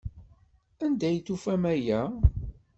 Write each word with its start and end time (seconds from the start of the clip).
Anda 0.85 1.05
ay 1.09 1.17
d-tufam 1.19 1.63
aya? 1.73 2.01